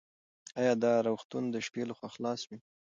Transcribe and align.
ایا 0.59 0.73
دا 0.83 0.93
روغتون 1.07 1.43
د 1.49 1.55
شپې 1.65 1.81
لخوا 1.89 2.09
خلاص 2.15 2.41
وي؟ 2.49 2.57